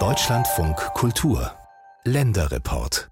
[0.00, 1.52] Deutschlandfunk Kultur
[2.02, 3.08] Länderreport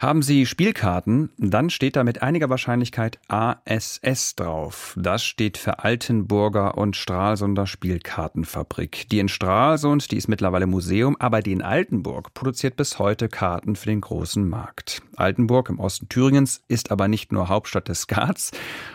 [0.00, 4.94] haben Sie Spielkarten, dann steht da mit einiger Wahrscheinlichkeit ASS drauf.
[4.98, 9.08] Das steht für Altenburger und Stralsunder Spielkartenfabrik.
[9.08, 13.76] Die in Stralsund, die ist mittlerweile Museum, aber die in Altenburg produziert bis heute Karten
[13.76, 15.00] für den großen Markt.
[15.16, 18.50] Altenburg im Osten Thüringens ist aber nicht nur Hauptstadt des Skats,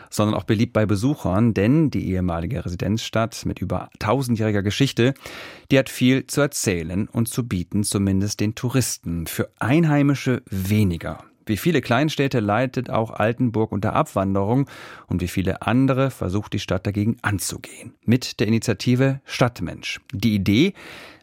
[0.09, 5.13] sondern auch beliebt bei Besuchern, denn die ehemalige Residenzstadt mit über tausendjähriger Geschichte,
[5.71, 9.27] die hat viel zu erzählen und zu bieten, zumindest den Touristen.
[9.27, 11.23] Für Einheimische weniger.
[11.49, 14.69] Wie viele Kleinstädte leidet auch Altenburg unter Abwanderung
[15.07, 17.95] und wie viele andere versucht die Stadt dagegen anzugehen.
[18.05, 19.99] Mit der Initiative Stadtmensch.
[20.13, 20.75] Die Idee,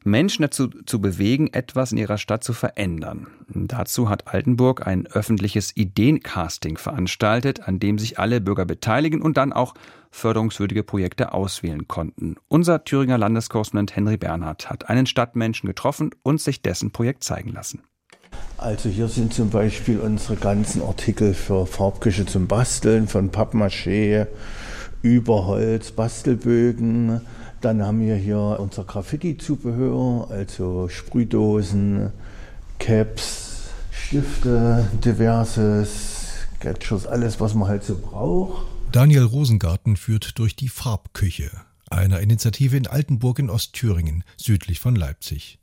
[0.03, 3.29] Menschen dazu zu bewegen, etwas in ihrer Stadt zu verändern.
[3.47, 9.53] Dazu hat Altenburg ein öffentliches Ideencasting veranstaltet, an dem sich alle Bürger beteiligen und dann
[9.53, 9.75] auch
[10.11, 12.35] förderungswürdige Projekte auswählen konnten.
[12.49, 17.85] Unser Thüringer Landeskorrespondent Henry Bernhard hat einen Stadtmenschen getroffen und sich dessen Projekt zeigen lassen.
[18.59, 24.27] Also hier sind zum Beispiel unsere ganzen Artikel für Farbküche zum Basteln, von Pappmaché
[25.03, 27.21] über Holz, Bastelbögen.
[27.61, 32.13] Dann haben wir hier unser Graffiti-Zubehör, also Sprühdosen,
[32.79, 36.27] Caps, Stifte, diverses,
[36.61, 38.67] Gadgets, alles, was man halt so braucht.
[38.93, 41.51] Daniel Rosengarten führt durch die Farbküche,
[41.91, 45.59] einer Initiative in Altenburg in Ostthüringen, südlich von Leipzig.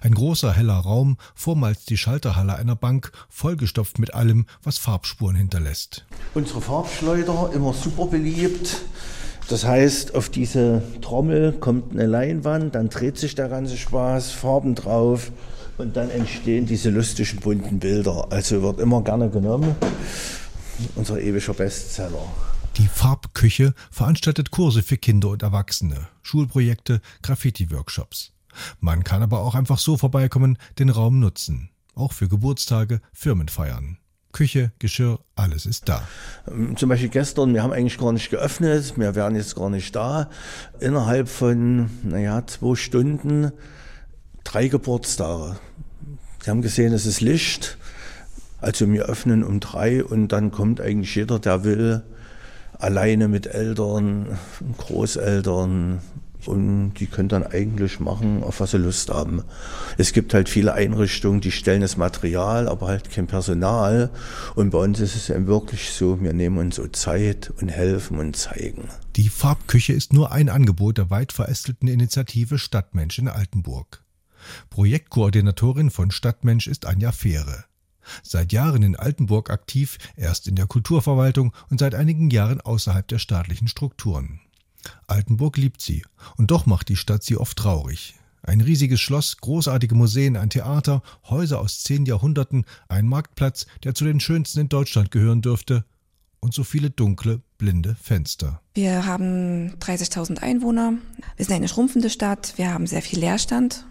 [0.00, 6.04] Ein großer heller Raum, vormals die Schalterhalle einer Bank, vollgestopft mit allem, was Farbspuren hinterlässt.
[6.34, 8.82] Unsere Farbschleuder immer super beliebt.
[9.48, 14.74] Das heißt, auf diese Trommel kommt eine Leinwand, dann dreht sich der ganze Spaß, Farben
[14.74, 15.32] drauf
[15.78, 18.28] und dann entstehen diese lustigen bunten Bilder.
[18.30, 19.74] Also wird immer gerne genommen.
[20.94, 22.24] Unser ewiger Bestseller.
[22.78, 28.32] Die Farbküche veranstaltet Kurse für Kinder und Erwachsene, Schulprojekte, Graffiti-Workshops.
[28.80, 31.70] Man kann aber auch einfach so vorbeikommen, den Raum nutzen.
[31.94, 33.98] Auch für Geburtstage, Firmenfeiern.
[34.32, 36.02] Küche, Geschirr, alles ist da.
[36.50, 39.94] Ähm, zum Beispiel gestern, wir haben eigentlich gar nicht geöffnet, wir wären jetzt gar nicht
[39.94, 40.30] da.
[40.80, 43.52] Innerhalb von, naja, zwei Stunden
[44.44, 45.56] drei Geburtstage.
[46.42, 47.78] Sie haben gesehen, es ist Licht.
[48.60, 52.02] Also wir öffnen um drei und dann kommt eigentlich jeder, der will,
[52.78, 54.38] alleine mit Eltern,
[54.78, 56.00] Großeltern,
[56.46, 59.42] und die können dann eigentlich machen, auf was sie Lust haben.
[59.98, 64.10] Es gibt halt viele Einrichtungen, die stellen das Material, aber halt kein Personal.
[64.54, 68.18] Und bei uns ist es eben wirklich so, wir nehmen uns so Zeit und helfen
[68.18, 68.88] und zeigen.
[69.16, 74.02] Die Farbküche ist nur ein Angebot der weit verästelten Initiative Stadtmensch in Altenburg.
[74.70, 77.64] Projektkoordinatorin von Stadtmensch ist Anja Fähre.
[78.22, 83.18] Seit Jahren in Altenburg aktiv, erst in der Kulturverwaltung und seit einigen Jahren außerhalb der
[83.18, 84.40] staatlichen Strukturen.
[85.06, 86.04] Altenburg liebt sie,
[86.36, 88.14] und doch macht die Stadt sie oft traurig.
[88.42, 94.04] Ein riesiges Schloss, großartige Museen, ein Theater, Häuser aus zehn Jahrhunderten, ein Marktplatz, der zu
[94.04, 95.84] den schönsten in Deutschland gehören dürfte,
[96.40, 98.60] und so viele dunkle, blinde Fenster.
[98.74, 100.94] Wir haben 30.000 Einwohner.
[101.36, 102.54] Wir sind eine schrumpfende Stadt.
[102.56, 103.86] Wir haben sehr viel Leerstand.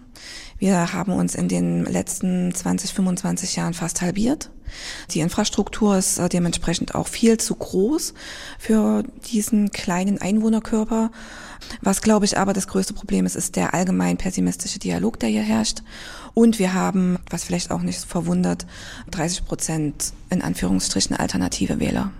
[0.60, 4.52] Wir haben uns in den letzten 20, 25 Jahren fast halbiert.
[5.12, 8.14] Die Infrastruktur ist äh, dementsprechend auch viel zu groß
[8.58, 11.12] für diesen kleinen Einwohnerkörper.
[11.82, 15.42] Was, glaube ich, aber das größte Problem ist, ist der allgemein pessimistische Dialog, der hier
[15.42, 15.84] herrscht.
[16.34, 18.66] Und wir haben, was vielleicht auch nicht verwundert,
[19.12, 22.12] 30 Prozent in Anführungsstrichen alternative Wähler.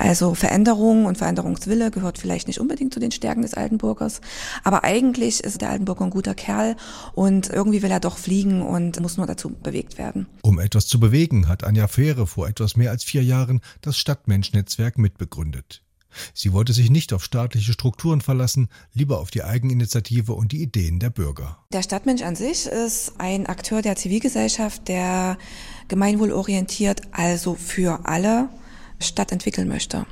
[0.00, 4.22] Also Veränderung und Veränderungswille gehört vielleicht nicht unbedingt zu den Stärken des Altenburgers,
[4.64, 6.76] aber eigentlich ist der Altenburger ein guter Kerl
[7.12, 10.26] und irgendwie will er doch fliegen und muss nur dazu bewegt werden.
[10.40, 14.96] Um etwas zu bewegen, hat Anja Fähre vor etwas mehr als vier Jahren das Stadtmenschnetzwerk
[14.96, 15.82] mitbegründet.
[16.32, 20.98] Sie wollte sich nicht auf staatliche Strukturen verlassen, lieber auf die Eigeninitiative und die Ideen
[20.98, 21.58] der Bürger.
[21.74, 25.36] Der Stadtmensch an sich ist ein Akteur der Zivilgesellschaft, der
[25.88, 28.48] gemeinwohlorientiert, also für alle
[29.00, 30.06] Stadt entwickeln möchte.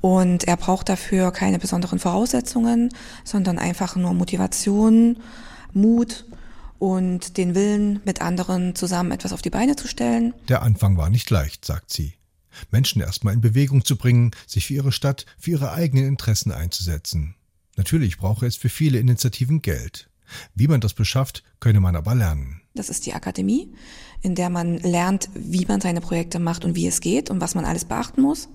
[0.00, 2.90] Und er braucht dafür keine besonderen Voraussetzungen,
[3.24, 5.18] sondern einfach nur Motivation,
[5.72, 6.24] Mut
[6.78, 10.34] und den Willen, mit anderen zusammen etwas auf die Beine zu stellen.
[10.48, 12.14] Der Anfang war nicht leicht, sagt sie.
[12.70, 17.34] Menschen erstmal in Bewegung zu bringen, sich für ihre Stadt, für ihre eigenen Interessen einzusetzen.
[17.76, 20.10] Natürlich brauche es für viele Initiativen Geld.
[20.54, 22.57] Wie man das beschafft, könne man aber lernen.
[22.74, 23.72] Das ist die Akademie,
[24.22, 27.54] in der man lernt, wie man seine Projekte macht und wie es geht und was
[27.54, 28.48] man alles beachten muss.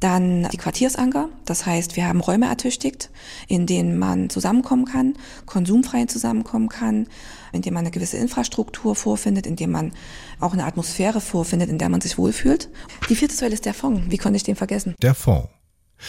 [0.00, 3.10] Dann die Quartiersanker, das heißt, wir haben Räume ertüchtigt,
[3.48, 7.06] in denen man zusammenkommen kann, konsumfrei zusammenkommen kann,
[7.52, 9.92] in denen man eine gewisse Infrastruktur vorfindet, in dem man
[10.40, 12.70] auch eine Atmosphäre vorfindet, in der man sich wohlfühlt.
[13.10, 14.04] Die vierte Säule ist der Fonds.
[14.08, 14.94] Wie konnte ich den vergessen?
[15.02, 15.50] Der Fonds.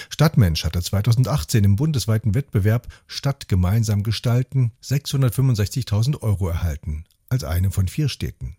[0.10, 7.88] Stadtmensch hatte 2018 im bundesweiten Wettbewerb Stadt gemeinsam gestalten 665.000 Euro erhalten, als eine von
[7.88, 8.56] vier Städten.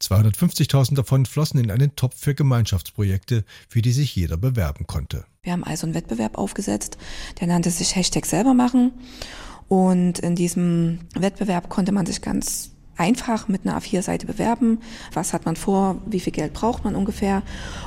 [0.00, 5.24] 250.000 davon flossen in einen Topf für Gemeinschaftsprojekte, für die sich jeder bewerben konnte.
[5.42, 6.98] Wir haben also einen Wettbewerb aufgesetzt,
[7.40, 8.92] der nannte sich Hashtag selber machen.
[9.68, 12.71] Und in diesem Wettbewerb konnte man sich ganz
[13.02, 14.78] einfach mit einer A4-Seite bewerben.
[15.12, 16.00] Was hat man vor?
[16.06, 17.42] Wie viel Geld braucht man ungefähr?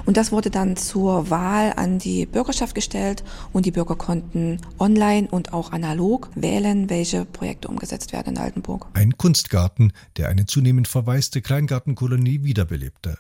[0.06, 3.24] Und das wurde dann zur Wahl an die Bürgerschaft gestellt
[3.54, 8.88] und die Bürger konnten online und auch analog wählen, welche Projekte umgesetzt werden in Altenburg.
[8.94, 13.18] Ein Kunstgarten, der eine zunehmend verwaiste Kleingartenkolonie wiederbelebte.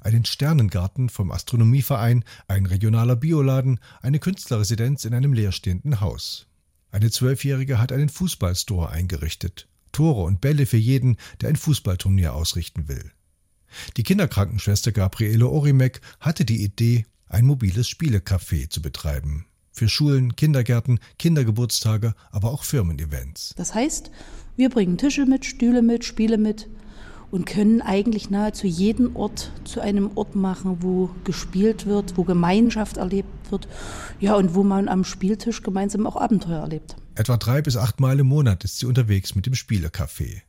[0.00, 6.48] Einen Sternengarten vom Astronomieverein, ein regionaler Bioladen, eine Künstlerresidenz in einem leerstehenden Haus.
[6.90, 9.68] Eine Zwölfjährige hat einen Fußballstore eingerichtet.
[9.96, 13.12] Tore und Bälle für jeden, der ein Fußballturnier ausrichten will.
[13.96, 19.46] Die Kinderkrankenschwester Gabriele Orimek hatte die Idee, ein mobiles Spielecafé zu betreiben.
[19.72, 23.54] Für Schulen, Kindergärten, Kindergeburtstage, aber auch Firmen-Events.
[23.56, 24.10] Das heißt,
[24.54, 26.68] wir bringen Tische mit, Stühle mit, Spiele mit
[27.36, 32.96] und können eigentlich nahezu jeden Ort zu einem Ort machen, wo gespielt wird, wo Gemeinschaft
[32.96, 33.68] erlebt wird,
[34.18, 36.96] ja, und wo man am Spieltisch gemeinsam auch Abenteuer erlebt.
[37.14, 40.40] Etwa drei bis acht Mal im Monat ist sie unterwegs mit dem Spielecafé.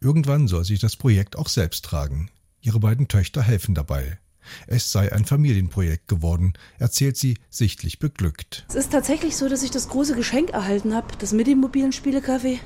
[0.00, 2.30] Irgendwann soll sich das Projekt auch selbst tragen.
[2.62, 4.18] Ihre beiden Töchter helfen dabei.
[4.66, 8.64] Es sei ein Familienprojekt geworden, erzählt sie sichtlich beglückt.
[8.68, 11.92] Es ist tatsächlich so, dass ich das große Geschenk erhalten habe, das mit dem mobilen
[11.92, 12.60] Spielecafé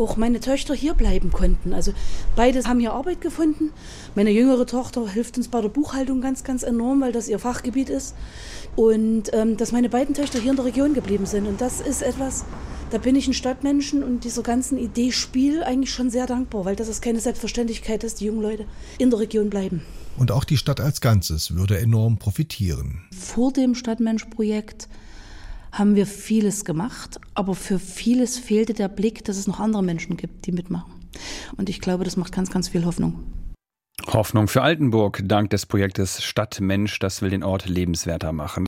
[0.00, 1.72] auch meine Töchter hier bleiben konnten.
[1.72, 1.92] Also
[2.36, 3.70] beides haben hier Arbeit gefunden.
[4.14, 7.90] Meine jüngere Tochter hilft uns bei der Buchhaltung ganz, ganz enorm, weil das ihr Fachgebiet
[7.90, 8.14] ist.
[8.76, 11.46] Und ähm, dass meine beiden Töchter hier in der Region geblieben sind.
[11.46, 12.44] Und das ist etwas,
[12.90, 16.76] da bin ich ein Stadtmenschen und dieser ganzen Idee Spiel eigentlich schon sehr dankbar, weil
[16.76, 18.66] das ist keine Selbstverständlichkeit, dass die jungen Leute
[18.98, 19.82] in der Region bleiben.
[20.16, 23.02] Und auch die Stadt als Ganzes würde enorm profitieren.
[23.16, 24.88] Vor dem Stadtmensch-Projekt
[25.72, 30.16] haben wir vieles gemacht, aber für vieles fehlte der Blick, dass es noch andere Menschen
[30.16, 30.92] gibt, die mitmachen.
[31.56, 33.24] Und ich glaube, das macht ganz, ganz viel Hoffnung.
[34.06, 38.66] Hoffnung für Altenburg dank des Projektes Stadtmensch, das will den Ort lebenswerter machen.